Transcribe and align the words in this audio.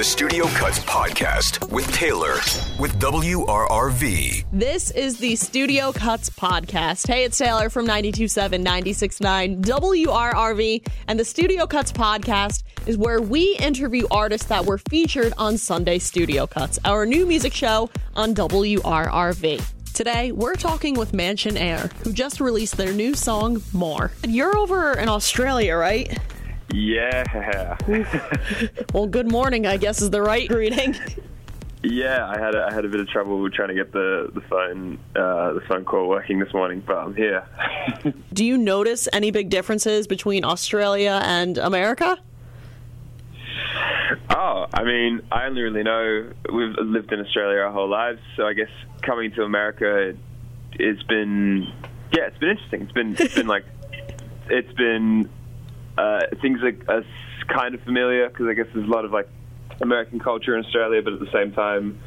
the 0.00 0.04
Studio 0.04 0.46
Cuts 0.46 0.78
podcast 0.78 1.70
with 1.70 1.86
Taylor 1.92 2.36
with 2.78 2.98
WRRV. 2.98 4.46
This 4.50 4.90
is 4.92 5.18
the 5.18 5.36
Studio 5.36 5.92
Cuts 5.92 6.30
podcast. 6.30 7.06
Hey, 7.06 7.24
it's 7.24 7.36
Taylor 7.36 7.68
from 7.68 7.84
927 7.84 8.62
969 8.62 9.62
WRRV. 9.62 10.88
And 11.06 11.20
the 11.20 11.24
Studio 11.26 11.66
Cuts 11.66 11.92
podcast 11.92 12.62
is 12.86 12.96
where 12.96 13.20
we 13.20 13.58
interview 13.58 14.06
artists 14.10 14.46
that 14.46 14.64
were 14.64 14.78
featured 14.78 15.34
on 15.36 15.58
Sunday 15.58 15.98
Studio 15.98 16.46
Cuts, 16.46 16.78
our 16.86 17.04
new 17.04 17.26
music 17.26 17.52
show 17.52 17.90
on 18.14 18.34
WRRV. 18.34 19.62
Today, 19.92 20.32
we're 20.32 20.54
talking 20.54 20.94
with 20.94 21.12
Mansionair, 21.12 21.92
who 22.04 22.14
just 22.14 22.40
released 22.40 22.78
their 22.78 22.94
new 22.94 23.12
song, 23.12 23.62
More. 23.74 24.12
You're 24.26 24.56
over 24.56 24.98
in 24.98 25.10
Australia, 25.10 25.76
right? 25.76 26.18
Yeah. 26.72 27.76
Well, 28.92 29.06
good 29.06 29.30
morning, 29.30 29.66
I 29.66 29.76
guess 29.76 30.02
is 30.02 30.10
the 30.10 30.22
right 30.22 30.48
greeting. 30.48 30.96
yeah, 31.82 32.28
I 32.28 32.38
had 32.38 32.54
a, 32.54 32.66
I 32.70 32.72
had 32.72 32.84
a 32.84 32.88
bit 32.88 33.00
of 33.00 33.08
trouble 33.08 33.48
trying 33.50 33.68
to 33.68 33.74
get 33.74 33.92
the 33.92 34.30
the 34.34 34.40
phone 34.42 34.98
uh, 35.16 35.52
the 35.54 35.62
phone 35.68 35.84
call 35.84 36.08
working 36.08 36.38
this 36.38 36.52
morning, 36.52 36.82
but 36.86 36.96
I'm 36.96 37.14
here. 37.14 37.46
Do 38.32 38.44
you 38.44 38.58
notice 38.58 39.08
any 39.12 39.30
big 39.30 39.48
differences 39.50 40.06
between 40.06 40.44
Australia 40.44 41.20
and 41.24 41.58
America? 41.58 42.18
oh, 44.30 44.66
I 44.72 44.84
mean, 44.84 45.22
I 45.30 45.46
only 45.46 45.62
really 45.62 45.82
know 45.82 46.32
we've 46.52 46.74
lived 46.78 47.12
in 47.12 47.20
Australia 47.20 47.60
our 47.60 47.72
whole 47.72 47.88
lives, 47.88 48.20
so 48.36 48.46
I 48.46 48.52
guess 48.52 48.70
coming 49.02 49.32
to 49.32 49.42
America, 49.42 50.14
it's 50.72 51.02
been 51.04 51.66
yeah, 52.12 52.26
it's 52.26 52.38
been 52.38 52.50
interesting. 52.50 52.82
It's 52.82 52.92
been 52.92 53.16
it's 53.18 53.34
been 53.34 53.46
like 53.46 53.64
it's 54.48 54.72
been 54.74 55.28
uh, 56.00 56.20
things 56.40 56.60
are, 56.62 56.74
are 56.88 57.04
kind 57.48 57.74
of 57.74 57.82
familiar 57.82 58.28
because 58.28 58.46
I 58.46 58.54
guess 58.54 58.66
there's 58.72 58.86
a 58.86 58.90
lot 58.90 59.04
of 59.04 59.12
like 59.12 59.28
American 59.80 60.18
culture 60.18 60.56
in 60.56 60.64
Australia, 60.64 61.02
but 61.02 61.12
at 61.12 61.20
the 61.20 61.30
same 61.30 61.52
time, 61.52 61.98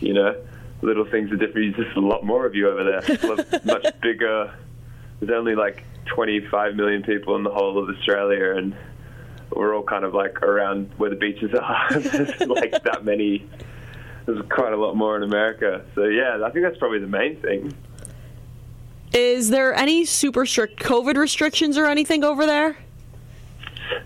you 0.00 0.14
know, 0.14 0.36
little 0.80 1.04
things 1.04 1.32
are 1.32 1.36
different. 1.36 1.76
There's 1.76 1.86
just 1.86 1.96
a 1.96 2.00
lot 2.00 2.24
more 2.24 2.46
of 2.46 2.54
you 2.54 2.68
over 2.68 2.84
there. 2.84 3.60
Much 3.64 3.86
bigger. 4.00 4.54
There's 5.20 5.32
only 5.32 5.56
like 5.56 5.82
25 6.06 6.76
million 6.76 7.02
people 7.02 7.34
in 7.34 7.42
the 7.42 7.50
whole 7.50 7.82
of 7.82 7.88
Australia, 7.88 8.54
and 8.56 8.76
we're 9.50 9.74
all 9.74 9.82
kind 9.82 10.04
of 10.04 10.14
like 10.14 10.40
around 10.42 10.90
where 10.96 11.10
the 11.10 11.16
beaches 11.16 11.52
are. 11.54 11.86
There's 12.00 12.40
like 12.40 12.82
that 12.84 13.04
many. 13.04 13.48
There's 14.24 14.42
quite 14.50 14.72
a 14.72 14.76
lot 14.76 14.94
more 14.94 15.16
in 15.16 15.24
America. 15.24 15.84
So 15.96 16.04
yeah, 16.04 16.38
I 16.44 16.50
think 16.50 16.64
that's 16.64 16.78
probably 16.78 17.00
the 17.00 17.08
main 17.08 17.36
thing. 17.40 17.74
Is 19.12 19.50
there 19.50 19.74
any 19.74 20.04
super 20.04 20.46
strict 20.46 20.80
COVID 20.80 21.16
restrictions 21.16 21.76
or 21.76 21.86
anything 21.86 22.22
over 22.24 22.46
there? 22.46 22.76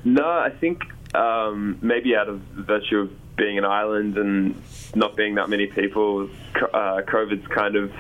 No, 0.07 0.23
I 0.25 0.51
think 0.51 0.85
um, 1.17 1.81
maybe 1.83 2.15
out 2.15 2.29
of 2.29 2.39
virtue 2.39 3.01
of 3.01 3.37
being 3.37 3.59
an 3.59 3.65
island 3.65 4.17
and 4.17 4.55
not 4.95 5.17
being 5.17 5.35
that 5.35 5.49
many 5.49 5.67
people, 5.67 6.31
uh, 6.55 7.03
COVID's 7.03 7.45
kind 7.49 7.75
of 7.75 7.93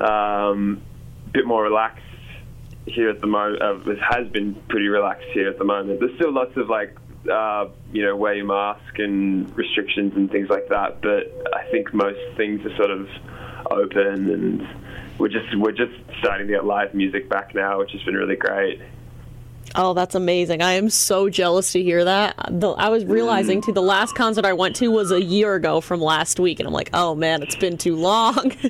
um, 0.00 0.80
a 1.26 1.30
bit 1.32 1.46
more 1.46 1.62
relaxed 1.62 2.02
here 2.86 3.10
at 3.10 3.20
the 3.20 3.26
moment. 3.26 3.60
Uh, 3.60 3.90
it 3.90 3.98
has 4.00 4.26
been 4.28 4.54
pretty 4.70 4.88
relaxed 4.88 5.28
here 5.34 5.50
at 5.50 5.58
the 5.58 5.64
moment. 5.64 6.00
There's 6.00 6.14
still 6.14 6.32
lots 6.32 6.56
of 6.56 6.70
like, 6.70 6.96
uh, 7.30 7.68
you 7.92 8.02
know, 8.02 8.16
wear 8.16 8.32
your 8.32 8.46
mask 8.46 8.98
and 8.98 9.54
restrictions 9.54 10.14
and 10.16 10.30
things 10.30 10.48
like 10.48 10.68
that. 10.68 11.02
But 11.02 11.30
I 11.54 11.70
think 11.70 11.92
most 11.92 12.20
things 12.38 12.64
are 12.64 12.74
sort 12.76 12.90
of 12.90 13.06
open, 13.70 14.30
and 14.30 14.66
we're 15.18 15.28
just 15.28 15.54
we're 15.58 15.72
just 15.72 15.92
starting 16.20 16.46
to 16.46 16.52
get 16.54 16.64
live 16.64 16.94
music 16.94 17.28
back 17.28 17.54
now, 17.54 17.80
which 17.80 17.92
has 17.92 18.02
been 18.02 18.14
really 18.14 18.36
great. 18.36 18.80
Oh, 19.74 19.94
that's 19.94 20.14
amazing. 20.14 20.60
I 20.60 20.72
am 20.72 20.90
so 20.90 21.30
jealous 21.30 21.72
to 21.72 21.82
hear 21.82 22.04
that. 22.04 22.36
The, 22.50 22.70
I 22.70 22.88
was 22.88 23.04
realizing 23.04 23.62
too, 23.62 23.72
the 23.72 23.82
last 23.82 24.14
concert 24.14 24.44
I 24.44 24.52
went 24.52 24.76
to 24.76 24.88
was 24.88 25.10
a 25.10 25.22
year 25.22 25.54
ago 25.54 25.80
from 25.80 26.00
last 26.00 26.38
week, 26.38 26.60
and 26.60 26.66
I'm 26.66 26.74
like, 26.74 26.90
oh 26.92 27.14
man, 27.14 27.42
it's 27.42 27.56
been 27.56 27.78
too 27.78 27.96
long. 27.96 28.52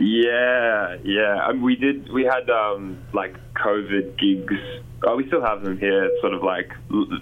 Yeah, 0.00 0.96
yeah. 1.04 1.46
Um, 1.46 1.62
we 1.62 1.76
did. 1.76 2.10
We 2.10 2.24
had 2.24 2.48
um, 2.50 2.98
like 3.12 3.36
COVID 3.54 4.18
gigs. 4.18 4.54
Oh, 5.06 5.16
we 5.16 5.26
still 5.26 5.42
have 5.42 5.62
them 5.62 5.78
here. 5.78 6.04
It's 6.04 6.20
sort 6.20 6.34
of 6.34 6.42
like 6.42 6.72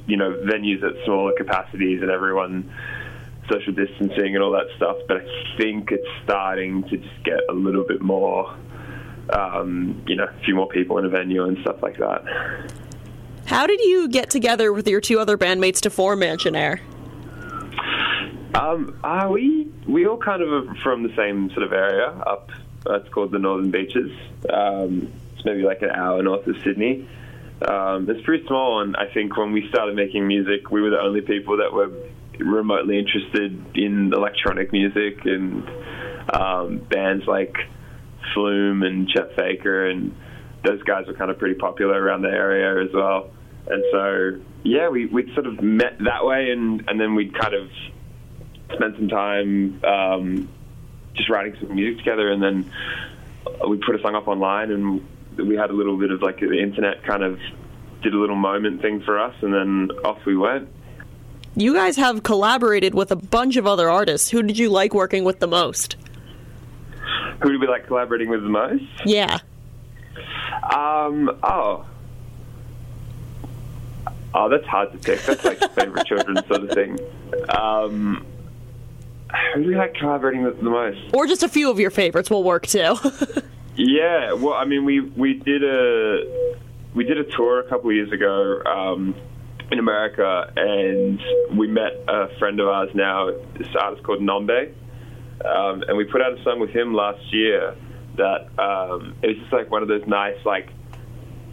you 0.06 0.16
know 0.16 0.32
venues 0.44 0.82
at 0.82 1.04
smaller 1.04 1.32
capacities 1.36 2.02
and 2.02 2.10
everyone 2.10 2.72
social 3.50 3.72
distancing 3.72 4.34
and 4.34 4.42
all 4.42 4.52
that 4.52 4.66
stuff. 4.76 4.96
But 5.08 5.18
I 5.18 5.56
think 5.58 5.90
it's 5.90 6.06
starting 6.24 6.84
to 6.84 6.96
just 6.96 7.24
get 7.24 7.40
a 7.50 7.52
little 7.52 7.84
bit 7.84 8.00
more. 8.00 8.56
Um, 9.30 10.02
you 10.06 10.16
know, 10.16 10.24
a 10.24 10.44
few 10.44 10.54
more 10.54 10.68
people 10.68 10.98
in 10.98 11.04
a 11.04 11.08
venue 11.08 11.44
and 11.44 11.56
stuff 11.62 11.82
like 11.82 11.96
that. 11.98 12.24
How 13.52 13.66
did 13.66 13.82
you 13.82 14.08
get 14.08 14.30
together 14.30 14.72
with 14.72 14.88
your 14.88 15.02
two 15.02 15.20
other 15.20 15.36
bandmates 15.36 15.80
to 15.82 15.90
form 15.90 16.20
Mansionair? 16.20 16.80
Um, 18.54 18.98
uh, 19.04 19.28
we 19.30 19.70
we 19.86 20.06
all 20.06 20.16
kind 20.16 20.40
of 20.40 20.48
are 20.70 20.74
from 20.76 21.02
the 21.02 21.14
same 21.14 21.50
sort 21.50 21.64
of 21.64 21.74
area 21.74 22.06
up. 22.06 22.50
Uh, 22.88 22.94
it's 22.94 23.10
called 23.10 23.30
the 23.30 23.38
Northern 23.38 23.70
Beaches. 23.70 24.10
Um, 24.48 25.12
it's 25.36 25.44
maybe 25.44 25.64
like 25.64 25.82
an 25.82 25.90
hour 25.90 26.22
north 26.22 26.46
of 26.46 26.56
Sydney. 26.64 27.06
Um, 27.68 28.08
it's 28.08 28.24
pretty 28.24 28.46
small, 28.46 28.80
and 28.80 28.96
I 28.96 29.12
think 29.12 29.36
when 29.36 29.52
we 29.52 29.68
started 29.68 29.96
making 29.96 30.26
music, 30.26 30.70
we 30.70 30.80
were 30.80 30.88
the 30.88 31.02
only 31.02 31.20
people 31.20 31.58
that 31.58 31.74
were 31.74 31.90
remotely 32.38 32.98
interested 32.98 33.76
in 33.76 34.14
electronic 34.14 34.72
music 34.72 35.26
and 35.26 35.70
um, 36.32 36.78
bands 36.78 37.26
like 37.26 37.54
Flume 38.32 38.82
and 38.82 39.06
Chet 39.10 39.36
Faker, 39.36 39.90
and 39.90 40.16
those 40.64 40.82
guys 40.84 41.06
were 41.06 41.12
kind 41.12 41.30
of 41.30 41.38
pretty 41.38 41.56
popular 41.56 42.02
around 42.02 42.22
the 42.22 42.30
area 42.30 42.82
as 42.82 42.94
well. 42.94 43.30
And 43.66 43.84
so, 43.92 44.40
yeah, 44.64 44.88
we 44.88 45.06
we 45.06 45.32
sort 45.34 45.46
of 45.46 45.62
met 45.62 45.98
that 46.00 46.24
way, 46.24 46.50
and 46.50 46.84
and 46.88 47.00
then 47.00 47.14
we'd 47.14 47.34
kind 47.38 47.54
of 47.54 47.70
spent 48.74 48.96
some 48.96 49.08
time 49.08 49.80
um, 49.84 50.48
just 51.14 51.28
writing 51.28 51.56
some 51.60 51.74
music 51.74 51.98
together, 51.98 52.30
and 52.30 52.42
then 52.42 52.72
we 53.68 53.76
put 53.78 53.94
a 53.94 54.02
song 54.02 54.14
up 54.14 54.28
online, 54.28 54.70
and 54.70 55.06
we 55.36 55.56
had 55.56 55.70
a 55.70 55.74
little 55.74 55.96
bit 55.96 56.10
of 56.10 56.22
like 56.22 56.40
the 56.40 56.60
internet 56.60 57.04
kind 57.04 57.22
of 57.22 57.38
did 58.02 58.14
a 58.14 58.18
little 58.18 58.36
moment 58.36 58.82
thing 58.82 59.00
for 59.02 59.18
us, 59.18 59.34
and 59.42 59.54
then 59.54 59.90
off 60.04 60.24
we 60.26 60.36
went. 60.36 60.68
You 61.54 61.74
guys 61.74 61.96
have 61.96 62.22
collaborated 62.22 62.94
with 62.94 63.12
a 63.12 63.16
bunch 63.16 63.56
of 63.56 63.66
other 63.66 63.90
artists. 63.90 64.30
Who 64.30 64.42
did 64.42 64.58
you 64.58 64.70
like 64.70 64.94
working 64.94 65.22
with 65.22 65.38
the 65.38 65.46
most? 65.46 65.96
Who 67.42 67.52
did 67.52 67.60
we 67.60 67.66
like 67.66 67.86
collaborating 67.86 68.30
with 68.30 68.42
the 68.42 68.48
most? 68.48 68.84
Yeah. 69.04 69.38
Um, 70.74 71.30
oh. 71.42 71.84
Oh, 74.34 74.48
that's 74.48 74.66
hard 74.66 74.92
to 74.92 74.98
pick. 74.98 75.20
That's 75.22 75.44
like 75.44 75.58
favorite 75.74 76.06
children 76.06 76.36
sort 76.46 76.64
of 76.64 76.70
thing. 76.70 76.98
Um, 77.50 78.26
who 79.54 79.62
do 79.62 79.68
we 79.68 79.76
like 79.76 79.94
collaborating 79.94 80.42
with 80.42 80.58
the 80.58 80.70
most? 80.70 80.98
Or 81.14 81.26
just 81.26 81.42
a 81.42 81.48
few 81.48 81.70
of 81.70 81.78
your 81.78 81.90
favorites 81.90 82.30
will 82.30 82.44
work 82.44 82.66
too. 82.66 82.96
Yeah, 83.74 84.34
well, 84.34 84.52
I 84.54 84.66
mean, 84.66 84.84
we 84.84 85.00
we 85.00 85.34
did 85.34 85.64
a 85.64 86.52
we 86.94 87.04
did 87.04 87.16
a 87.16 87.24
tour 87.24 87.60
a 87.60 87.68
couple 87.68 87.88
of 87.88 87.96
years 87.96 88.12
ago 88.12 88.60
um, 88.66 89.14
in 89.70 89.78
America, 89.78 90.52
and 90.54 91.18
we 91.56 91.68
met 91.68 91.92
a 92.06 92.28
friend 92.38 92.60
of 92.60 92.68
ours 92.68 92.90
now, 92.94 93.30
this 93.58 93.68
artist 93.80 94.02
called 94.02 94.20
Nombe, 94.20 94.74
um, 95.44 95.82
and 95.88 95.96
we 95.96 96.04
put 96.04 96.20
out 96.20 96.38
a 96.38 96.42
song 96.44 96.60
with 96.60 96.70
him 96.70 96.92
last 96.92 97.32
year. 97.32 97.74
That 98.16 98.48
um, 98.62 99.14
it 99.22 99.28
was 99.28 99.36
just 99.38 99.52
like 99.52 99.70
one 99.70 99.80
of 99.80 99.88
those 99.88 100.06
nice, 100.06 100.36
like 100.44 100.68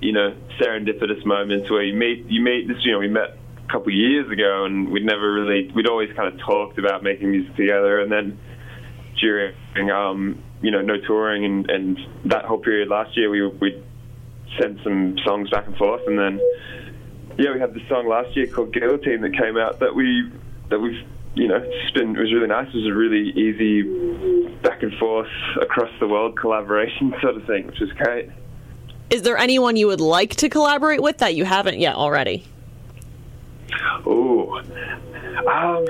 you 0.01 0.13
know, 0.13 0.35
serendipitous 0.59 1.25
moments 1.25 1.69
where 1.69 1.83
you 1.83 1.93
meet 1.93 2.25
you 2.27 2.41
meet 2.41 2.67
this. 2.67 2.77
You 2.83 2.93
know, 2.93 2.99
we 2.99 3.07
met 3.07 3.37
a 3.57 3.71
couple 3.71 3.89
of 3.89 3.95
years 3.95 4.31
ago, 4.31 4.65
and 4.65 4.89
we'd 4.89 5.05
never 5.05 5.31
really 5.31 5.71
we'd 5.73 5.87
always 5.87 6.09
kind 6.15 6.33
of 6.33 6.39
talked 6.39 6.77
about 6.77 7.03
making 7.03 7.31
music 7.31 7.55
together, 7.55 7.99
and 7.99 8.11
then 8.11 8.39
during 9.19 9.91
um, 9.91 10.41
you 10.61 10.71
know 10.71 10.81
no 10.81 10.95
touring 11.05 11.45
and, 11.45 11.69
and 11.69 11.99
that 12.25 12.45
whole 12.45 12.59
period 12.59 12.87
last 12.89 13.15
year 13.17 13.29
we 13.29 13.45
we 13.47 13.83
sent 14.59 14.79
some 14.83 15.17
songs 15.25 15.49
back 15.49 15.67
and 15.67 15.75
forth. 15.77 16.01
And 16.07 16.17
then 16.17 16.39
yeah 17.37 17.53
we 17.53 17.59
had 17.59 17.73
this 17.73 17.83
song 17.89 18.07
last 18.07 18.35
year 18.35 18.47
called 18.47 18.73
Guillotine 18.73 19.21
that 19.21 19.37
came 19.37 19.57
out 19.57 19.79
that 19.79 19.93
we 19.95 20.31
that 20.69 20.79
we've 20.79 21.05
you 21.35 21.47
know 21.47 21.61
it's 21.61 21.91
been 21.91 22.15
it 22.15 22.19
was 22.19 22.33
really 22.33 22.47
nice. 22.47 22.67
It 22.69 22.77
was 22.77 22.87
a 22.87 22.93
really 22.95 23.31
easy 23.31 23.83
back 24.61 24.81
and 24.83 24.93
forth 24.97 25.27
across 25.61 25.91
the 25.99 26.07
world 26.07 26.37
collaboration 26.37 27.13
sort 27.21 27.35
of 27.35 27.45
thing 27.45 27.67
which 27.67 27.79
was 27.79 27.91
great 27.93 28.29
Is 29.09 29.23
there 29.23 29.37
anyone 29.37 29.75
you 29.75 29.87
would 29.87 30.01
like 30.01 30.35
to 30.35 30.49
collaborate 30.49 31.01
with 31.01 31.17
that 31.19 31.35
you 31.35 31.45
haven't 31.45 31.79
yet 31.79 31.95
already? 31.95 32.45
Ooh. 34.05 34.55
Um, 34.55 35.85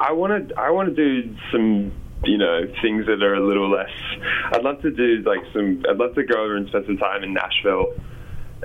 I 0.00 0.12
want 0.12 0.48
to. 0.48 0.58
I 0.58 0.70
want 0.70 0.94
to 0.94 0.94
do 0.94 1.34
some, 1.52 1.92
you 2.24 2.38
know, 2.38 2.62
things 2.80 3.06
that 3.06 3.22
are 3.22 3.34
a 3.34 3.46
little 3.46 3.70
less. 3.70 3.90
I'd 4.52 4.62
love 4.62 4.80
to 4.82 4.90
do 4.90 5.22
like 5.26 5.40
some. 5.52 5.84
I'd 5.88 5.96
love 5.96 6.14
to 6.14 6.24
go 6.24 6.42
over 6.42 6.56
and 6.56 6.68
spend 6.68 6.86
some 6.86 6.96
time 6.96 7.22
in 7.24 7.34
Nashville 7.34 7.92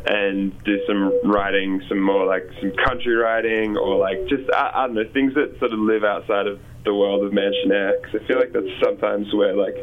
and 0.05 0.57
do 0.63 0.79
some 0.87 1.29
writing, 1.29 1.81
some 1.89 1.99
more 1.99 2.25
like 2.25 2.47
some 2.61 2.71
country 2.85 3.15
writing, 3.15 3.77
or 3.77 3.97
like 3.97 4.27
just 4.27 4.49
I, 4.51 4.71
I 4.73 4.87
don't 4.87 4.95
know 4.95 5.03
things 5.11 5.33
that 5.35 5.57
sort 5.59 5.73
of 5.73 5.79
live 5.79 6.03
outside 6.03 6.47
of 6.47 6.59
the 6.85 6.93
world 6.93 7.23
of 7.23 7.33
mansion. 7.33 7.69
Because 7.69 8.21
I 8.21 8.27
feel 8.27 8.39
like 8.39 8.53
that's 8.53 8.67
sometimes 8.83 9.33
where 9.33 9.55
like, 9.55 9.75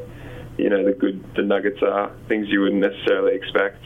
you 0.58 0.68
know, 0.68 0.84
the 0.84 0.92
good 0.92 1.22
the 1.34 1.42
nuggets 1.42 1.82
are 1.82 2.10
things 2.28 2.48
you 2.48 2.60
wouldn't 2.60 2.80
necessarily 2.80 3.34
expect. 3.34 3.82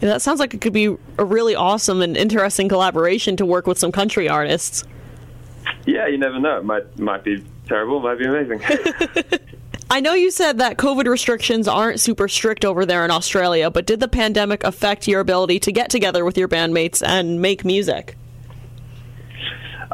Yeah, 0.00 0.08
that 0.08 0.22
sounds 0.22 0.40
like 0.40 0.52
it 0.54 0.60
could 0.60 0.72
be 0.72 0.96
a 1.18 1.24
really 1.24 1.54
awesome 1.54 2.02
and 2.02 2.16
interesting 2.16 2.68
collaboration 2.68 3.36
to 3.36 3.46
work 3.46 3.66
with 3.66 3.78
some 3.78 3.92
country 3.92 4.28
artists. 4.28 4.84
yeah, 5.86 6.08
you 6.08 6.18
never 6.18 6.40
know. 6.40 6.58
It 6.58 6.64
might 6.64 6.98
might 6.98 7.24
be 7.24 7.44
terrible, 7.66 8.00
might 8.00 8.18
be 8.18 8.26
amazing. 8.26 8.62
I 9.92 10.00
know 10.00 10.14
you 10.14 10.30
said 10.30 10.56
that 10.56 10.78
COVID 10.78 11.06
restrictions 11.06 11.68
aren't 11.68 12.00
super 12.00 12.26
strict 12.26 12.64
over 12.64 12.86
there 12.86 13.04
in 13.04 13.10
Australia, 13.10 13.70
but 13.70 13.84
did 13.84 14.00
the 14.00 14.08
pandemic 14.08 14.64
affect 14.64 15.06
your 15.06 15.20
ability 15.20 15.60
to 15.60 15.70
get 15.70 15.90
together 15.90 16.24
with 16.24 16.38
your 16.38 16.48
bandmates 16.48 17.06
and 17.06 17.42
make 17.42 17.62
music? 17.62 18.16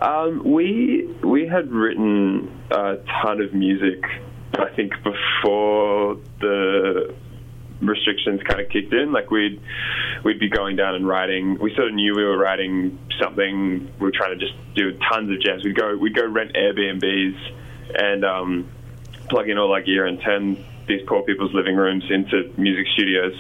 Um, 0.00 0.42
we 0.44 1.12
we 1.24 1.48
had 1.48 1.72
written 1.72 2.48
a 2.70 2.98
ton 3.20 3.40
of 3.40 3.52
music, 3.52 4.04
I 4.54 4.74
think, 4.74 4.92
before 5.02 6.18
the 6.40 7.14
restrictions 7.80 8.40
kind 8.42 8.60
of 8.60 8.68
kicked 8.70 8.92
in. 8.92 9.12
Like 9.12 9.30
we'd 9.30 9.60
we'd 10.24 10.40
be 10.40 10.48
going 10.48 10.76
down 10.76 10.94
and 10.94 11.06
writing. 11.06 11.58
We 11.60 11.74
sort 11.74 11.88
of 11.88 11.94
knew 11.94 12.14
we 12.16 12.24
were 12.24 12.38
writing 12.38 12.98
something. 13.20 13.90
We 13.98 14.04
were 14.04 14.12
trying 14.12 14.38
to 14.38 14.44
just 14.44 14.56
do 14.74 14.98
tons 15.10 15.30
of 15.30 15.40
jams. 15.40 15.64
We'd 15.64 15.76
go 15.76 15.96
we'd 15.96 16.14
go 16.14 16.26
rent 16.26 16.54
Airbnbs 16.54 17.36
and 17.94 18.24
um, 18.24 18.68
plug 19.28 19.48
in 19.48 19.58
all 19.58 19.72
our 19.72 19.82
gear 19.82 20.06
and 20.06 20.20
turn 20.20 20.64
these 20.86 21.02
poor 21.06 21.22
people's 21.22 21.52
living 21.54 21.76
rooms 21.76 22.04
into 22.10 22.52
music 22.56 22.86
studios. 22.94 23.34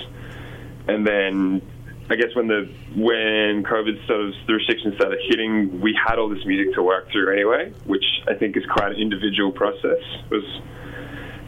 And 0.86 1.06
then 1.06 1.62
I 2.10 2.16
guess 2.16 2.34
when 2.34 2.46
the 2.46 2.70
when 2.94 3.64
COVID 3.64 4.06
sort 4.06 4.20
of 4.20 4.34
the 4.46 4.54
restrictions 4.54 4.94
started 4.96 5.18
hitting, 5.28 5.80
we 5.80 5.98
had 6.06 6.18
all 6.18 6.28
this 6.28 6.44
music 6.46 6.74
to 6.74 6.82
work 6.82 7.10
through 7.10 7.32
anyway, 7.32 7.72
which 7.84 8.04
I 8.28 8.34
think 8.34 8.56
is 8.56 8.64
quite 8.66 8.92
an 8.92 8.98
individual 8.98 9.52
process. 9.52 10.00
It 10.30 10.30
was 10.30 10.60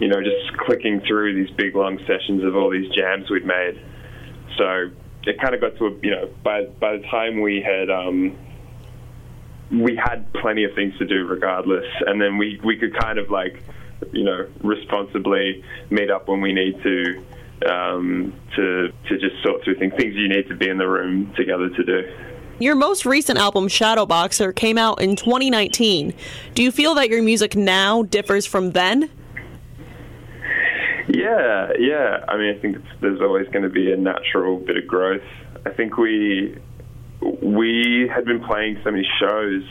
you 0.01 0.09
know 0.09 0.21
just 0.23 0.57
clicking 0.59 1.01
through 1.01 1.35
these 1.35 1.55
big 1.57 1.77
long 1.77 1.99
sessions 2.07 2.43
of 2.43 2.57
all 2.57 2.71
these 2.71 2.91
jams 2.91 3.31
we'd 3.31 3.47
made. 3.47 3.81
So 4.57 4.91
it 5.25 5.39
kind 5.41 5.55
of 5.55 5.61
got 5.61 5.77
to 5.77 5.87
a 5.87 5.91
you 6.03 6.11
know 6.11 6.31
by 6.43 6.65
by 6.65 6.97
the 6.97 7.03
time 7.05 7.41
we 7.41 7.61
had 7.61 7.91
um, 7.91 8.37
we 9.71 9.95
had 9.97 10.33
plenty 10.33 10.65
of 10.65 10.75
things 10.75 10.97
to 10.99 11.07
do 11.07 11.27
regardless, 11.27 11.87
and 12.07 12.21
then 12.21 12.39
we 12.39 12.61
we 12.65 12.77
could 12.77 12.99
kind 12.99 13.19
of 13.19 13.31
like 13.31 13.63
you 14.13 14.25
know 14.25 14.49
responsibly 14.63 15.63
meet 15.91 16.11
up 16.11 16.29
when 16.29 16.41
we 16.41 16.53
need 16.53 16.83
to 16.83 17.25
um, 17.71 18.33
to 18.57 18.93
to 19.09 19.19
just 19.19 19.43
sort 19.43 19.63
through 19.63 19.77
things 19.77 19.95
things 19.97 20.15
you 20.15 20.29
need 20.29 20.49
to 20.49 20.57
be 20.57 20.69
in 20.69 20.79
the 20.79 20.89
room 20.89 21.33
together 21.37 21.69
to 21.69 21.85
do. 21.85 22.13
Your 22.59 22.75
most 22.75 23.07
recent 23.07 23.39
album, 23.39 23.69
Shadowboxer, 23.69 24.55
came 24.55 24.77
out 24.77 25.01
in 25.01 25.17
2019. 25.17 26.13
Do 26.55 26.63
you 26.63 26.71
feel 26.71 26.95
that 26.97 27.09
your 27.09 27.23
music 27.23 27.57
now 27.57 28.03
differs 28.03 28.45
from 28.45 28.73
then? 28.73 29.11
Yeah, 31.13 31.73
yeah. 31.79 32.25
I 32.29 32.37
mean, 32.37 32.57
I 32.57 32.61
think 32.61 32.77
there's 33.01 33.21
always 33.21 33.49
going 33.49 33.63
to 33.63 33.69
be 33.69 33.93
a 33.93 33.97
natural 33.97 34.59
bit 34.59 34.77
of 34.77 34.87
growth. 34.87 35.23
I 35.67 35.71
think 35.71 35.97
we 35.97 36.57
we 37.43 38.11
had 38.15 38.25
been 38.25 38.43
playing 38.45 38.81
so 38.85 38.91
many 38.91 39.07
shows 39.19 39.63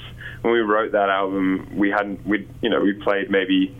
when 0.41 0.53
we 0.53 0.59
wrote 0.59 0.91
that 0.91 1.09
album. 1.09 1.77
We 1.77 1.89
hadn't, 1.89 2.25
we 2.27 2.47
you 2.61 2.69
know, 2.69 2.81
we 2.81 2.93
played 2.93 3.31
maybe 3.31 3.75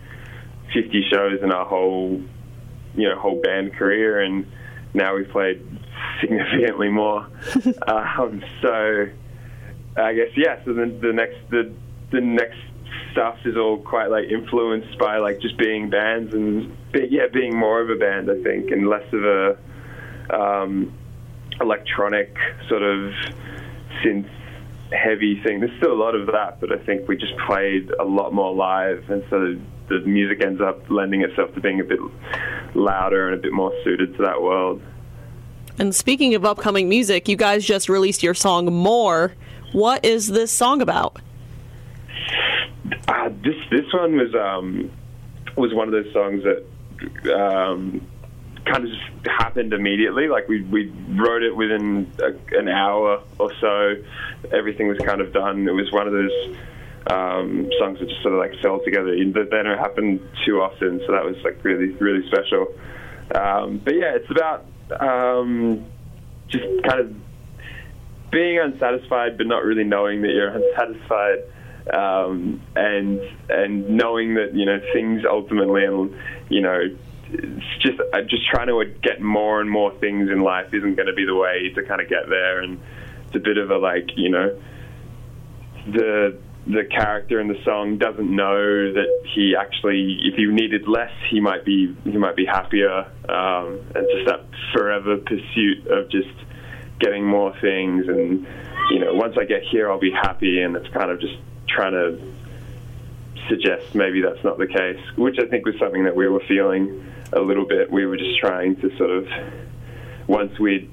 50 0.73 1.09
shows 1.11 1.39
in 1.43 1.51
our 1.51 1.65
whole 1.65 2.21
you 2.95 3.09
know 3.09 3.19
whole 3.19 3.41
band 3.41 3.73
career, 3.73 4.21
and 4.21 4.45
now 4.93 5.15
we've 5.15 5.29
played 5.29 5.61
significantly 6.21 6.89
more. 6.89 7.27
um, 7.87 8.41
so 8.61 9.05
I 9.97 10.13
guess 10.13 10.29
yeah. 10.37 10.63
So 10.63 10.73
the, 10.73 10.97
the 11.01 11.11
next 11.13 11.37
the 11.49 11.73
the 12.11 12.21
next 12.21 12.59
stuff 13.11 13.37
is 13.43 13.57
all 13.57 13.79
quite 13.79 14.07
like 14.07 14.25
influenced 14.29 14.97
by 14.97 15.17
like 15.17 15.41
just 15.41 15.57
being 15.57 15.89
bands 15.89 16.33
and 16.33 16.75
be, 16.91 17.07
yeah, 17.09 17.27
being 17.31 17.57
more 17.57 17.81
of 17.81 17.89
a 17.89 17.95
band, 17.95 18.29
I 18.29 18.41
think, 18.43 18.71
and 18.71 18.87
less 18.87 19.05
of 19.13 19.23
a 19.23 19.57
um, 20.33 20.93
electronic 21.61 22.35
sort 22.67 22.83
of 22.83 23.13
synth 24.03 24.29
heavy 24.91 25.41
thing. 25.43 25.59
There's 25.59 25.75
still 25.77 25.93
a 25.93 26.01
lot 26.01 26.15
of 26.15 26.27
that, 26.27 26.59
but 26.59 26.71
I 26.71 26.77
think 26.83 27.07
we 27.07 27.15
just 27.15 27.37
played 27.45 27.91
a 27.99 28.03
lot 28.03 28.33
more 28.33 28.53
live, 28.53 29.09
and 29.09 29.23
so 29.29 29.55
the 29.87 29.99
music 30.01 30.43
ends 30.43 30.61
up 30.61 30.89
lending 30.89 31.21
itself 31.21 31.53
to 31.55 31.61
being 31.61 31.79
a 31.79 31.83
bit 31.83 31.99
louder 32.75 33.29
and 33.29 33.39
a 33.39 33.41
bit 33.41 33.53
more 33.53 33.73
suited 33.83 34.15
to 34.17 34.23
that 34.23 34.41
world. 34.41 34.81
And 35.77 35.95
speaking 35.95 36.35
of 36.35 36.45
upcoming 36.45 36.89
music, 36.89 37.27
you 37.27 37.35
guys 37.35 37.65
just 37.65 37.87
released 37.87 38.21
your 38.21 38.33
song 38.33 38.65
More. 38.73 39.33
What 39.71 40.03
is 40.03 40.27
this 40.27 40.51
song 40.51 40.81
about? 40.81 41.21
Uh, 43.07 43.29
this 43.43 43.55
this 43.71 43.85
one 43.93 44.17
was 44.17 44.33
um, 44.35 44.91
was 45.55 45.73
one 45.73 45.87
of 45.87 45.91
those 45.91 46.11
songs 46.11 46.43
that 46.43 46.65
um, 47.33 48.05
kind 48.65 48.83
of 48.83 48.89
just 48.89 49.27
happened 49.39 49.73
immediately. 49.73 50.27
Like 50.27 50.47
we 50.47 50.61
we 50.63 50.91
wrote 51.09 51.43
it 51.43 51.55
within 51.55 52.11
a, 52.19 52.57
an 52.57 52.67
hour 52.67 53.21
or 53.37 53.51
so. 53.59 53.95
Everything 54.51 54.87
was 54.87 54.97
kind 54.99 55.21
of 55.21 55.33
done. 55.33 55.67
It 55.67 55.71
was 55.71 55.91
one 55.91 56.07
of 56.07 56.13
those 56.13 56.57
um, 57.11 57.69
songs 57.79 57.99
that 57.99 58.09
just 58.09 58.21
sort 58.21 58.33
of 58.33 58.39
like 58.39 58.59
fell 58.61 58.79
together. 58.83 59.15
They 59.15 59.23
don't 59.23 59.77
happen 59.77 60.19
too 60.45 60.61
often, 60.61 61.01
so 61.05 61.13
that 61.13 61.23
was 61.23 61.35
like 61.43 61.63
really 61.63 61.89
really 61.95 62.27
special. 62.27 62.67
Um, 63.33 63.81
but 63.83 63.95
yeah, 63.95 64.15
it's 64.15 64.29
about 64.31 64.65
um, 64.99 65.85
just 66.47 66.65
kind 66.83 66.99
of 66.99 67.15
being 68.31 68.59
unsatisfied, 68.59 69.37
but 69.37 69.47
not 69.47 69.63
really 69.63 69.83
knowing 69.83 70.21
that 70.21 70.29
you're 70.29 70.49
unsatisfied. 70.49 71.43
Um, 71.93 72.61
and 72.75 73.19
and 73.49 73.89
knowing 73.89 74.35
that 74.35 74.53
you 74.53 74.65
know 74.65 74.79
things 74.93 75.23
ultimately, 75.29 75.85
and 75.85 76.15
you 76.49 76.61
know, 76.61 76.79
it's 77.31 77.81
just 77.81 77.99
uh, 78.13 78.21
just 78.21 78.47
trying 78.49 78.67
to 78.67 78.85
get 79.01 79.21
more 79.21 79.61
and 79.61 79.69
more 79.69 79.91
things 79.99 80.29
in 80.29 80.41
life 80.41 80.73
isn't 80.73 80.95
going 80.95 81.07
to 81.07 81.13
be 81.13 81.25
the 81.25 81.35
way 81.35 81.71
to 81.75 81.83
kind 81.83 82.01
of 82.01 82.09
get 82.09 82.29
there, 82.29 82.61
and 82.61 82.79
it's 83.27 83.35
a 83.35 83.39
bit 83.39 83.57
of 83.57 83.71
a 83.71 83.77
like 83.77 84.09
you 84.15 84.29
know, 84.29 84.61
the 85.87 86.37
the 86.67 86.83
character 86.85 87.39
in 87.39 87.47
the 87.47 87.57
song 87.63 87.97
doesn't 87.97 88.35
know 88.35 88.93
that 88.93 89.07
he 89.33 89.55
actually, 89.59 90.19
if 90.23 90.35
he 90.35 90.45
needed 90.45 90.87
less, 90.87 91.11
he 91.31 91.39
might 91.39 91.65
be 91.65 91.95
he 92.03 92.17
might 92.17 92.35
be 92.35 92.45
happier, 92.45 93.05
um, 93.27 93.79
and 93.95 94.05
just 94.13 94.25
that 94.27 94.45
forever 94.73 95.17
pursuit 95.17 95.87
of 95.87 96.09
just 96.11 96.29
getting 96.99 97.25
more 97.25 97.53
things, 97.61 98.07
and 98.07 98.45
you 98.91 98.99
know, 98.99 99.13
once 99.13 99.35
I 99.39 99.45
get 99.45 99.63
here, 99.71 99.89
I'll 99.89 99.99
be 99.99 100.11
happy, 100.11 100.61
and 100.61 100.75
it's 100.75 100.89
kind 100.89 101.09
of 101.09 101.19
just 101.19 101.37
trying 101.69 101.93
to 101.93 102.33
suggest 103.47 103.95
maybe 103.95 104.21
that's 104.21 104.43
not 104.43 104.57
the 104.57 104.67
case, 104.67 104.99
which 105.15 105.37
I 105.39 105.47
think 105.47 105.65
was 105.65 105.75
something 105.79 106.03
that 106.03 106.15
we 106.15 106.27
were 106.27 106.41
feeling 106.47 107.05
a 107.33 107.39
little 107.39 107.65
bit. 107.65 107.91
We 107.91 108.05
were 108.05 108.17
just 108.17 108.39
trying 108.39 108.75
to 108.77 108.95
sort 108.97 109.11
of 109.11 109.27
once 110.27 110.57
we'd 110.59 110.91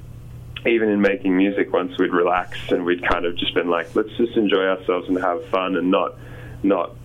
even 0.67 0.88
in 0.88 1.00
making 1.00 1.37
music, 1.37 1.73
once 1.73 1.96
we'd 1.99 2.12
relaxed 2.12 2.73
and 2.73 2.84
we'd 2.84 3.06
kind 3.06 3.25
of 3.25 3.37
just 3.38 3.55
been 3.55 3.69
like, 3.69 3.94
let's 3.94 4.11
just 4.17 4.37
enjoy 4.37 4.67
ourselves 4.67 5.08
and 5.08 5.17
have 5.19 5.44
fun 5.49 5.76
and 5.76 5.90
not 5.90 6.17
not 6.62 6.96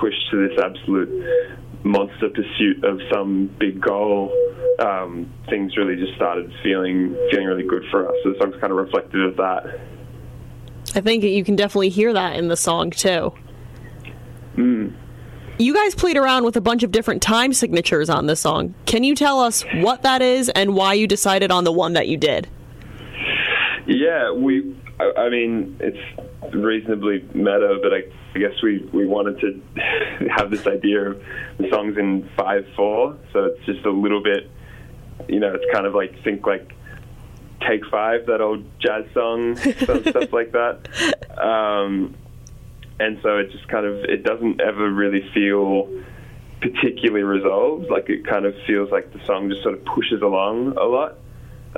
push 0.00 0.14
to 0.30 0.48
this 0.48 0.58
absolute 0.58 1.54
monster 1.84 2.28
pursuit 2.30 2.84
of 2.84 3.00
some 3.12 3.46
big 3.58 3.80
goal. 3.80 4.32
Um, 4.78 5.30
things 5.50 5.76
really 5.76 5.96
just 5.96 6.14
started 6.14 6.52
feeling 6.62 7.14
feeling 7.30 7.46
really 7.46 7.66
good 7.66 7.84
for 7.90 8.08
us. 8.08 8.14
So 8.22 8.32
the 8.32 8.38
song's 8.38 8.56
kind 8.60 8.72
of 8.72 8.78
reflective 8.78 9.20
of 9.20 9.36
that. 9.36 9.80
I 10.94 11.00
think 11.00 11.24
you 11.24 11.44
can 11.44 11.56
definitely 11.56 11.88
hear 11.88 12.12
that 12.12 12.36
in 12.36 12.48
the 12.48 12.56
song 12.56 12.90
too. 12.90 13.32
Mm. 14.56 14.94
You 15.58 15.74
guys 15.74 15.94
played 15.94 16.16
around 16.16 16.44
with 16.44 16.56
a 16.56 16.60
bunch 16.60 16.82
of 16.82 16.90
different 16.90 17.22
time 17.22 17.52
signatures 17.52 18.10
on 18.10 18.26
this 18.26 18.40
song. 18.40 18.74
Can 18.86 19.04
you 19.04 19.14
tell 19.14 19.40
us 19.40 19.62
what 19.76 20.02
that 20.02 20.22
is 20.22 20.48
and 20.50 20.74
why 20.74 20.94
you 20.94 21.06
decided 21.06 21.50
on 21.50 21.64
the 21.64 21.72
one 21.72 21.92
that 21.92 22.08
you 22.08 22.16
did? 22.16 22.48
Yeah, 23.86 24.32
we. 24.32 24.76
I 25.00 25.28
mean, 25.30 25.76
it's 25.80 26.54
reasonably 26.54 27.24
meta, 27.34 27.78
but 27.82 27.92
I, 27.92 28.02
I 28.34 28.38
guess 28.38 28.62
we, 28.62 28.78
we 28.92 29.06
wanted 29.06 29.40
to 29.40 30.28
have 30.36 30.50
this 30.50 30.66
idea 30.66 31.10
of 31.10 31.22
the 31.58 31.68
songs 31.70 31.96
in 31.96 32.28
five 32.36 32.66
four, 32.76 33.16
so 33.32 33.44
it's 33.44 33.64
just 33.64 33.84
a 33.84 33.90
little 33.90 34.22
bit. 34.22 34.50
You 35.28 35.40
know, 35.40 35.54
it's 35.54 35.64
kind 35.72 35.86
of 35.86 35.94
like 35.94 36.22
think 36.22 36.46
like 36.46 36.72
Take 37.66 37.86
Five, 37.86 38.26
that 38.26 38.40
old 38.40 38.64
jazz 38.80 39.04
song, 39.14 39.56
some 39.56 40.02
stuff 40.08 40.32
like 40.32 40.52
that. 40.52 40.88
Um, 41.38 42.14
and 42.98 43.18
so 43.22 43.38
it 43.38 43.50
just 43.50 43.66
kind 43.68 43.86
of 43.86 44.04
it 44.04 44.22
doesn't 44.22 44.60
ever 44.60 44.90
really 44.90 45.28
feel 45.34 45.88
particularly 46.60 47.24
resolved. 47.24 47.90
Like 47.90 48.08
it 48.08 48.26
kind 48.26 48.44
of 48.44 48.54
feels 48.66 48.90
like 48.90 49.12
the 49.12 49.20
song 49.26 49.50
just 49.50 49.62
sort 49.62 49.74
of 49.74 49.84
pushes 49.84 50.22
along 50.22 50.76
a 50.76 50.84
lot. 50.84 51.18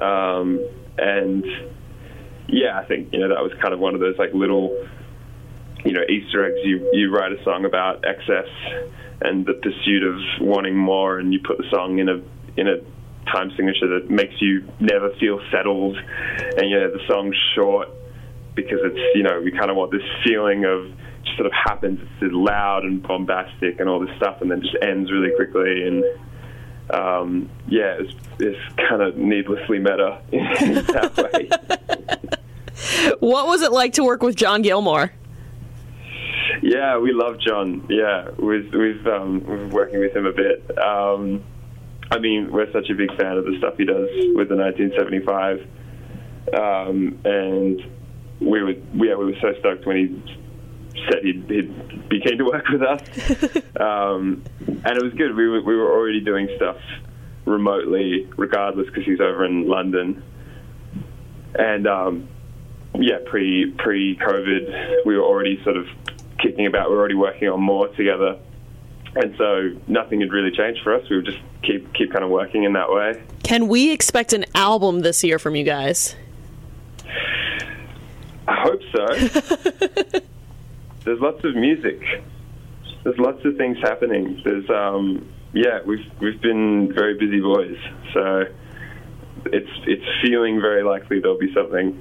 Um, 0.00 0.60
and 0.98 1.44
yeah, 2.48 2.78
I 2.78 2.84
think 2.84 3.12
you 3.12 3.20
know 3.20 3.28
that 3.28 3.42
was 3.42 3.52
kind 3.60 3.72
of 3.72 3.80
one 3.80 3.94
of 3.94 4.00
those 4.00 4.16
like 4.18 4.34
little 4.34 4.76
you 5.84 5.92
know 5.92 6.02
Easter 6.08 6.44
eggs. 6.44 6.60
You 6.64 6.88
you 6.92 7.10
write 7.14 7.32
a 7.32 7.42
song 7.44 7.64
about 7.64 8.04
excess 8.04 8.48
and 9.22 9.46
the 9.46 9.54
pursuit 9.54 10.02
of 10.02 10.20
wanting 10.40 10.76
more, 10.76 11.18
and 11.18 11.32
you 11.32 11.40
put 11.40 11.58
the 11.58 11.68
song 11.70 11.98
in 11.98 12.08
a 12.08 12.20
in 12.56 12.68
a 12.68 12.76
time 13.26 13.50
signature 13.56 13.88
that 13.98 14.10
makes 14.10 14.34
you 14.40 14.68
never 14.80 15.10
feel 15.20 15.40
settled. 15.50 15.96
And 16.56 16.70
you 16.70 16.78
know 16.78 16.90
the 16.90 17.06
song's 17.08 17.36
short 17.54 17.88
because 18.54 18.80
it's 18.82 19.16
you 19.16 19.22
know 19.22 19.40
we 19.40 19.50
kind 19.50 19.70
of 19.70 19.76
want 19.76 19.90
this 19.90 20.02
feeling 20.24 20.64
of 20.64 20.90
just 21.24 21.36
sort 21.36 21.46
of 21.46 21.52
happens. 21.52 22.00
It's 22.20 22.34
loud 22.34 22.84
and 22.84 23.02
bombastic 23.02 23.80
and 23.80 23.88
all 23.88 24.00
this 24.00 24.14
stuff, 24.16 24.40
and 24.40 24.50
then 24.50 24.60
just 24.60 24.76
ends 24.82 25.10
really 25.10 25.34
quickly. 25.36 25.86
And 25.86 26.04
um, 26.90 27.50
yeah, 27.68 27.96
it's, 27.98 28.14
it's 28.38 28.58
kind 28.88 29.02
of 29.02 29.16
needlessly 29.16 29.78
meta 29.78 30.20
in 30.32 30.42
that 30.42 31.16
way. 31.16 31.48
what 33.20 33.46
was 33.46 33.62
it 33.62 33.72
like 33.72 33.94
to 33.94 34.04
work 34.04 34.22
with 34.22 34.36
John 34.36 34.62
Gilmore? 34.62 35.12
Yeah, 36.62 36.98
we 36.98 37.12
love 37.12 37.40
John. 37.40 37.86
Yeah, 37.88 38.30
we've 38.38 38.72
we've 38.72 39.06
um, 39.06 39.44
we've 39.46 39.58
been 39.58 39.70
working 39.70 40.00
with 40.00 40.14
him 40.14 40.26
a 40.26 40.32
bit. 40.32 40.78
Um, 40.78 41.42
I 42.14 42.20
mean, 42.20 42.52
we're 42.52 42.70
such 42.70 42.90
a 42.90 42.94
big 42.94 43.08
fan 43.16 43.36
of 43.36 43.44
the 43.44 43.58
stuff 43.58 43.74
he 43.76 43.84
does 43.84 44.08
with 44.36 44.48
the 44.48 44.54
1975, 44.54 45.66
um, 46.54 47.18
and 47.24 47.82
we 48.40 48.62
were 48.62 48.70
yeah 48.70 49.16
we 49.16 49.24
were 49.24 49.36
so 49.40 49.52
stoked 49.58 49.84
when 49.84 49.96
he 49.96 50.40
said 51.10 51.24
he'd, 51.24 51.44
he'd 51.50 52.08
be 52.08 52.20
keen 52.20 52.38
to 52.38 52.44
work 52.44 52.68
with 52.68 52.82
us, 52.82 53.00
um, 53.80 54.44
and 54.68 54.96
it 54.96 55.02
was 55.02 55.12
good. 55.14 55.34
We 55.34 55.48
were 55.48 55.60
we 55.60 55.74
were 55.74 55.90
already 55.90 56.20
doing 56.20 56.48
stuff 56.54 56.76
remotely, 57.46 58.30
regardless, 58.36 58.86
because 58.86 59.04
he's 59.04 59.20
over 59.20 59.44
in 59.44 59.66
London, 59.66 60.22
and 61.56 61.88
um, 61.88 62.28
yeah, 62.94 63.18
pre 63.26 63.72
pre 63.76 64.16
COVID, 64.18 65.04
we 65.04 65.16
were 65.16 65.24
already 65.24 65.60
sort 65.64 65.78
of 65.78 65.88
kicking 66.38 66.66
about. 66.66 66.90
We 66.90 66.94
were 66.94 67.00
already 67.00 67.16
working 67.16 67.48
on 67.48 67.60
more 67.60 67.88
together, 67.88 68.38
and 69.16 69.34
so 69.36 69.70
nothing 69.86 70.20
had 70.20 70.32
really 70.32 70.50
changed 70.50 70.82
for 70.82 70.94
us. 70.94 71.08
We 71.08 71.16
would 71.16 71.26
just 71.26 71.38
keep 71.62 71.92
keep 71.94 72.12
kind 72.12 72.24
of 72.24 72.30
working 72.30 72.64
in 72.64 72.72
that 72.74 72.90
way. 72.90 73.22
Can 73.42 73.68
we 73.68 73.92
expect 73.92 74.32
an 74.32 74.44
album 74.54 75.00
this 75.00 75.22
year 75.22 75.38
from 75.38 75.54
you 75.54 75.64
guys? 75.64 76.16
I 78.46 78.60
hope 78.60 78.80
so. 78.94 79.06
There's 81.04 81.20
lots 81.20 81.44
of 81.44 81.54
music. 81.54 82.02
There's 83.02 83.18
lots 83.18 83.44
of 83.44 83.56
things 83.56 83.78
happening. 83.82 84.40
There's 84.44 84.68
um, 84.70 85.28
yeah, 85.52 85.80
we've 85.84 86.04
we've 86.20 86.40
been 86.40 86.92
very 86.92 87.14
busy 87.14 87.40
boys, 87.40 87.76
so 88.12 88.44
it's 89.46 89.70
it's 89.86 90.04
feeling 90.22 90.60
very 90.60 90.82
likely 90.82 91.20
there'll 91.20 91.38
be 91.38 91.52
something. 91.54 92.00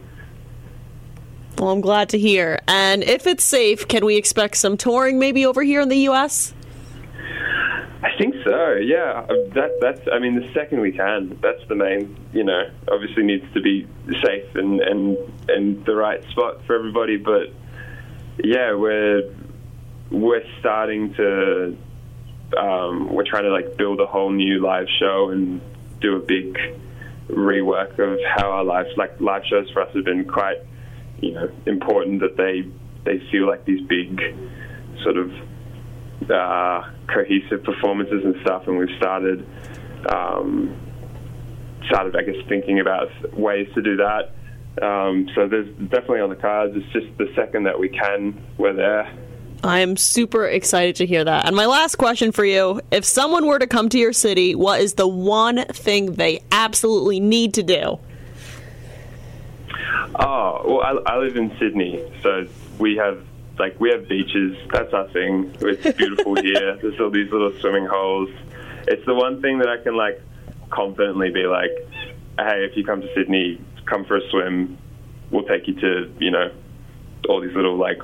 Well, 1.60 1.70
I'm 1.70 1.82
glad 1.82 2.10
to 2.10 2.17
hear. 2.17 2.60
And 2.67 3.03
if 3.03 3.27
it's 3.27 3.43
safe, 3.43 3.88
can 3.88 4.05
we 4.05 4.17
expect 4.17 4.58
some 4.58 4.75
touring 4.75 5.20
maybe 5.20 5.46
over 5.46 5.62
here 5.62 5.82
in 5.82 5.89
the 5.89 6.00
U.S.? 6.00 6.53
I 8.03 8.17
think 8.17 8.36
so. 8.43 8.75
Yeah, 8.75 9.25
that 9.53 9.77
that's. 9.79 10.01
I 10.12 10.19
mean, 10.19 10.36
the 10.36 10.51
second 10.53 10.81
we 10.81 10.91
can, 10.91 11.39
that's 11.41 11.65
the 11.69 11.75
main. 11.75 12.15
You 12.33 12.43
know, 12.43 12.63
obviously 12.91 13.24
needs 13.24 13.45
to 13.53 13.62
be 13.62 13.88
safe 14.24 14.55
and 14.55 14.81
and 14.81 15.17
and 15.48 15.86
the 15.86 15.95
right 15.95 16.22
spot 16.31 16.65
for 16.65 16.75
everybody. 16.75 17.15
But 17.15 17.53
yeah, 18.43 18.74
we're 18.74 19.33
we're 20.12 20.43
starting 20.60 21.13
to. 21.13 21.77
Um, 22.60 23.12
we're 23.13 23.25
trying 23.25 23.43
to 23.43 23.51
like 23.51 23.77
build 23.77 24.00
a 24.01 24.05
whole 24.05 24.31
new 24.31 24.62
live 24.62 24.88
show 25.00 25.29
and 25.29 25.62
do 26.01 26.17
a 26.17 26.19
big 26.19 26.57
rework 27.29 27.98
of 28.00 28.19
how 28.36 28.51
our 28.51 28.65
lives 28.65 28.89
like 28.98 29.19
live 29.22 29.43
shows 29.50 29.69
for 29.72 29.81
us 29.81 29.95
have 29.95 30.03
been 30.03 30.25
quite 30.25 30.57
you 31.19 31.31
know 31.31 31.50
important 31.65 32.19
that 32.19 32.36
they 32.38 32.69
they 33.05 33.24
feel 33.31 33.48
like 33.48 33.65
these 33.65 33.81
big 33.88 34.22
sort 35.03 35.17
of 35.17 35.31
uh, 36.29 36.83
cohesive 37.07 37.63
performances 37.63 38.23
and 38.23 38.35
stuff, 38.41 38.67
and 38.67 38.77
we've 38.77 38.95
started 38.97 39.45
um, 40.11 40.75
started, 41.87 42.15
I 42.15 42.23
guess, 42.23 42.35
thinking 42.47 42.79
about 42.79 43.09
ways 43.37 43.67
to 43.75 43.81
do 43.81 43.97
that. 43.97 44.31
Um, 44.81 45.29
so 45.35 45.47
there's 45.47 45.67
definitely 45.89 46.21
on 46.21 46.29
the 46.29 46.35
cards. 46.35 46.75
It's 46.75 46.91
just 46.91 47.17
the 47.17 47.31
second 47.35 47.63
that 47.63 47.79
we 47.79 47.89
can, 47.89 48.41
we're 48.57 48.73
there. 48.73 49.11
I 49.63 49.79
am 49.79 49.95
super 49.95 50.45
excited 50.45 50.97
to 50.97 51.05
hear 51.05 51.23
that. 51.23 51.45
And 51.45 51.55
my 51.55 51.67
last 51.67 51.95
question 51.95 52.31
for 52.31 52.43
you 52.43 52.81
if 52.91 53.05
someone 53.05 53.45
were 53.45 53.59
to 53.59 53.67
come 53.67 53.87
to 53.89 53.97
your 53.97 54.11
city, 54.11 54.55
what 54.55 54.81
is 54.81 54.95
the 54.95 55.07
one 55.07 55.63
thing 55.65 56.13
they 56.13 56.43
absolutely 56.51 57.19
need 57.19 57.53
to 57.53 57.63
do? 57.63 57.99
Oh, 60.15 60.61
well, 60.65 60.81
I, 61.07 61.13
I 61.13 61.17
live 61.17 61.37
in 61.37 61.55
Sydney, 61.57 62.03
so 62.21 62.45
we 62.77 62.97
have 62.97 63.23
like 63.60 63.79
we 63.79 63.89
have 63.91 64.07
beaches. 64.07 64.57
That's 64.72 64.93
our 64.93 65.07
thing. 65.10 65.55
It's 65.60 65.98
beautiful 65.98 66.36
here. 66.41 66.77
There's 66.81 67.00
all 67.00 67.12
these 67.12 67.31
little 67.31 67.53
swimming 67.60 67.86
holes. 67.86 68.29
It's 68.88 69.05
the 69.05 69.13
one 69.13 69.41
thing 69.41 69.60
that 69.60 69.69
I 69.69 69.77
can 69.81 69.95
like 69.95 70.22
confidently 70.69 71.29
be 71.31 71.43
like, 71.43 71.72
hey, 72.38 72.65
if 72.65 72.75
you 72.75 72.83
come 72.83 73.01
to 73.01 73.13
Sydney, 73.15 73.62
come 73.86 74.05
for 74.05 74.17
a 74.17 74.29
swim. 74.29 74.77
We'll 75.31 75.45
take 75.45 75.67
you 75.67 75.75
to 75.75 76.13
you 76.19 76.31
know 76.31 76.51
all 77.29 77.41
these 77.41 77.55
little 77.55 77.77
like 77.77 78.00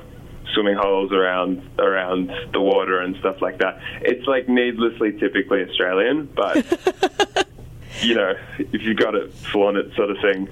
swimming 0.53 0.77
holes 0.77 1.12
around 1.12 1.62
around 1.79 2.32
the 2.53 2.62
water 2.62 3.01
and 3.01 3.15
stuff 3.18 3.41
like 3.41 3.60
that. 3.60 3.79
It's 4.01 4.25
like 4.27 4.48
needlessly 4.48 5.13
typically 5.20 5.63
Australian, 5.63 6.29
but 6.36 6.65
you 8.01 8.15
know, 8.15 8.34
if 8.58 8.82
you 8.82 8.94
got 8.94 9.15
it, 9.15 9.34
flaunt 9.34 9.77
it, 9.77 9.94
sort 9.96 10.10
of 10.10 10.18
thing. 10.20 10.50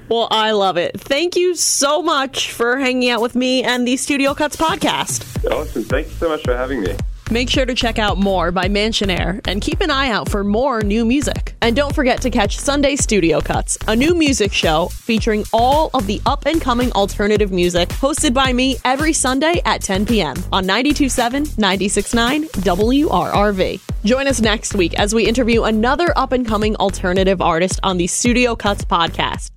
well, 0.08 0.28
I 0.30 0.52
love 0.52 0.76
it. 0.76 0.98
Thank 1.00 1.36
you 1.36 1.54
so 1.54 2.02
much 2.02 2.52
for 2.52 2.78
hanging 2.78 3.10
out 3.10 3.20
with 3.20 3.34
me 3.34 3.62
and 3.62 3.86
the 3.86 3.96
Studio 3.96 4.34
Cuts 4.34 4.56
podcast. 4.56 5.50
Awesome. 5.50 5.84
Thank 5.84 6.08
you 6.08 6.14
so 6.14 6.28
much 6.28 6.42
for 6.42 6.56
having 6.56 6.82
me. 6.82 6.96
Make 7.30 7.50
sure 7.50 7.66
to 7.66 7.74
check 7.74 7.98
out 7.98 8.16
more 8.16 8.50
by 8.50 8.68
Mansionair 8.68 9.46
and 9.46 9.60
keep 9.60 9.82
an 9.82 9.90
eye 9.90 10.08
out 10.08 10.30
for 10.30 10.42
more 10.42 10.80
new 10.80 11.04
music. 11.04 11.54
And 11.60 11.76
don't 11.76 11.94
forget 11.94 12.22
to 12.22 12.30
catch 12.30 12.58
Sunday 12.58 12.96
Studio 12.96 13.42
Cuts, 13.42 13.76
a 13.86 13.94
new 13.94 14.14
music 14.14 14.50
show 14.50 14.86
featuring 14.86 15.44
all 15.52 15.90
of 15.92 16.06
the 16.06 16.22
up 16.24 16.46
and 16.46 16.58
coming 16.58 16.90
alternative 16.92 17.52
music 17.52 17.90
hosted 17.90 18.32
by 18.32 18.50
me 18.54 18.76
every 18.82 19.12
Sunday 19.12 19.60
at 19.66 19.82
10 19.82 20.06
p.m. 20.06 20.36
on 20.52 20.64
927 20.64 21.42
969 21.58 22.44
WRRV. 22.44 23.80
Join 24.04 24.26
us 24.26 24.40
next 24.40 24.74
week 24.74 24.98
as 24.98 25.14
we 25.14 25.26
interview 25.26 25.64
another 25.64 26.16
up 26.16 26.32
and 26.32 26.46
coming 26.46 26.76
alternative 26.76 27.42
artist 27.42 27.78
on 27.82 27.98
the 27.98 28.06
Studio 28.06 28.56
Cuts 28.56 28.84
podcast. 28.86 29.50